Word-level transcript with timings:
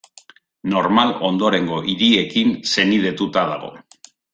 Normal 0.73 1.11
ondorengo 1.29 1.79
hiriekin 1.93 2.57
senidetuta 2.75 3.49
dago. 3.55 3.75